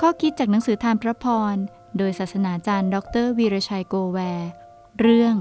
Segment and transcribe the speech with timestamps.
[0.00, 1.56] ข้อคิดจากหนังสือทานพระพร
[1.98, 4.50] โดยศาสนาจารย์ ดรวีรชัยโกแวร์
[5.00, 5.34] เรื่อง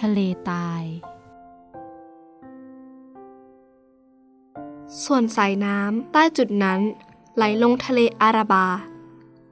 [0.00, 0.18] ทะเล
[0.50, 0.82] ตาย
[5.04, 6.80] ส่วนสายน้ำใต้จุดนั้น
[7.36, 8.66] ไหลลงทะเลอาราบา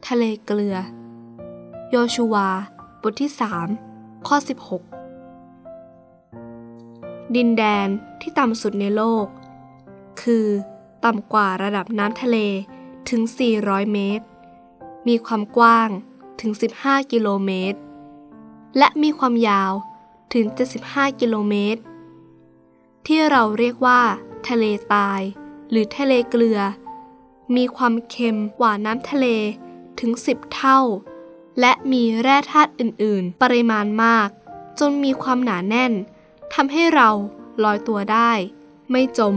[0.08, 0.76] ทะเลเกลือ
[1.90, 2.48] โยชูวา
[3.02, 3.30] บทที่
[3.78, 4.36] 3 ข้อ
[5.68, 7.88] 16 ดินแดน
[8.20, 9.26] ที่ต่ำสุดในโลก
[10.22, 10.46] คือ
[11.04, 12.38] ต่ำกว่าระดับน้ำทะเล
[13.10, 13.22] ถึง
[13.56, 14.26] 400 เมตร
[15.08, 15.90] มีความกว้าง
[16.40, 17.78] ถึง 15 กิโลเมตร
[18.78, 19.72] และมีความยาว
[20.34, 20.46] ถึง
[20.82, 21.80] 75 กิโลเมตร
[23.06, 24.00] ที่เราเรียกว่า
[24.48, 24.64] ทะเล
[24.94, 25.20] ตาย
[25.70, 26.60] หรือทะเลเกลือ
[27.56, 29.26] มีความเค็มกว่าน้ำทะเล
[30.00, 30.80] ถึง 10 เท่า
[31.60, 34.28] และมีแร่ธาตุอื่น ๆ ปริมาณมาก
[34.78, 35.92] จนมีความหนาแน่น
[36.54, 37.10] ทำให้เรา
[37.64, 38.32] ลอยตัวได้
[38.90, 39.36] ไม่จม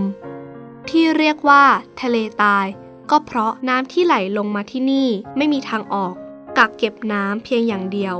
[0.89, 1.63] ที่เรียกว่า
[2.01, 2.65] ทะเลตาย
[3.09, 6.13] ก็เพราะน้ำที่ไหลลงมาที่นี่ไม่มีทางออก
[6.57, 8.17] กักเก็บน้ำเพียงอย่างเดียว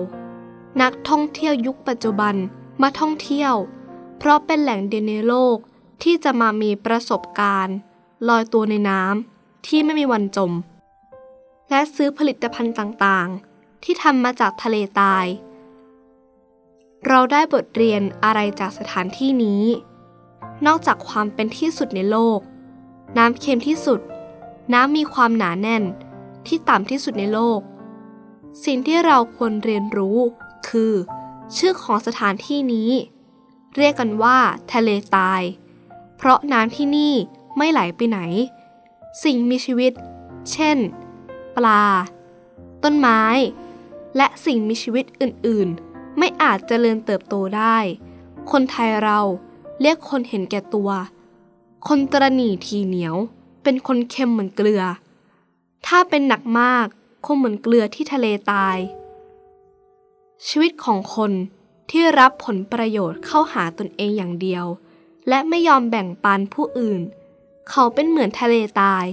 [0.82, 2.36] นักท่องเที่ยวยุคปัจจุบัน
[2.82, 3.54] มาท่องเที่ยว
[4.18, 5.58] เพราะเป็นแหล่งเดียวในโลก
[6.04, 7.76] ที่จะมามีประสบการณ์
[8.28, 10.52] ลอยตัวในน้ำที่ไม่มีวันจม
[11.70, 15.26] และซื้อผลิตภัณฑ์ต่างๆ ที่ทำมาจากทะเลตาย
[17.08, 19.64] เราได้บทเรียนอะไรจากสถานที่นี้
[20.66, 22.40] นอกจากความเป็นที่สุดในโลก
[23.18, 24.00] น้ำเค็มที่สุด
[24.74, 25.84] น้ำมีความหนาแน่น
[26.48, 27.62] ที่ต่ำที่สุดในโลก
[28.66, 30.20] สิ่งที่เราควรเรียนรู้
[30.68, 30.94] คือ
[31.58, 32.92] ชื่อของสถานที่นี้
[33.76, 34.38] เรียกกันว่า
[34.74, 35.42] ทะเลตาย
[36.18, 37.14] เพราะน้ำที่นี่
[37.58, 38.20] ไม่ไหลไปไหน
[39.24, 39.94] สิ่งมีชีวิต
[40.52, 40.78] เช่น
[41.56, 41.86] ปลา
[42.84, 43.22] ต้นไม้
[44.18, 47.78] และสิ่งมีชีวิตอื่นๆ ไม่อาจเจริญเติบโตได้
[48.52, 49.20] คนไทยเรา
[49.82, 50.90] เรียกคนเห็นแก่ตัว
[51.88, 53.16] คนตรณีทีเหนียว
[53.70, 54.84] เป็นคนเค็มเหมือนเกลือ
[55.88, 56.88] ถ้าเป็นหนักมาก
[57.26, 58.78] คงเหมือนเกลือที่ทะเลตาย
[60.48, 61.32] ชีวิตของคน
[61.90, 64.66] ที่รับผลประโยชน์เข้าหาตนเองอย่างเดียว
[65.30, 67.02] และไม่ยอมแบ่งปันผู้อื่น
[67.70, 69.06] เขาเป็นเหมือนทะเลตาย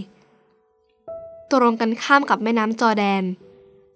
[1.52, 3.24] ตรงกันข้ามกับแม่น้ำจอแดน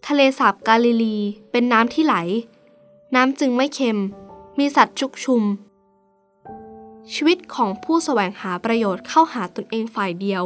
[0.07, 1.17] ทะเลสาบกาลิลี
[1.51, 2.15] เป็นน้ำที่ไหล
[3.15, 3.99] น้ำจึงไม่เค็ม
[4.59, 5.43] มีสัตว์ชุกชุม
[7.15, 10.45] ชีวิตของผู้แสวงหาประโยชน์เข้าหาตนเองฝ่ายเดียว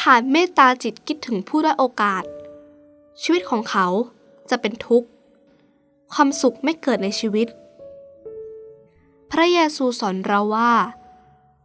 [0.00, 2.24] ขาดเมตตาจิตคิดถึงผู้ได้โอกาส
[3.22, 3.86] ชีวิตของเขา
[4.50, 5.08] จะเป็นทุกข์
[6.12, 7.48] ความสุขไม่เกิดในชีวิต
[9.30, 10.72] พระเยซูสอนเราว่า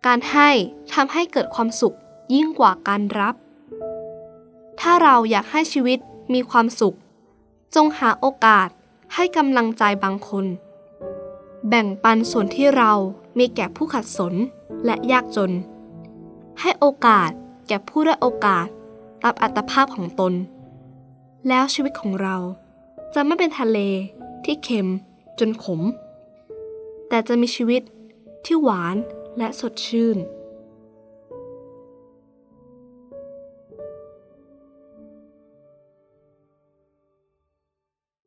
[0.05, 0.49] การให้
[0.93, 1.95] ทำให้เกิดความสุข
[2.33, 3.35] ยิ่งกว่าการรับ
[4.79, 5.99] ถ้าเราอยากให้ชีวิต
[6.33, 6.95] มีความสุข
[7.75, 8.69] จงหาโอกาส
[9.13, 10.45] ให้กำลังใจบางคน
[11.67, 12.93] แบ่งปันส่วนที่เรา
[13.37, 14.33] มีแก่ผู้ขัดสน
[14.85, 15.51] และยากจน
[16.61, 17.31] ให้โอกาส
[17.67, 18.67] แก่ผู้ได้โอกาส
[19.23, 20.33] ตามอัตภาพของตน
[21.47, 22.35] แล้วชีวิตของเรา
[23.13, 23.79] จะไม่เป็นทะเล
[24.45, 24.87] ที่เค็ม
[25.39, 25.81] จนขม
[27.09, 27.81] แต่จะมีชีวิต
[28.45, 28.95] ที่หวาน
[29.37, 30.17] และสดชื่น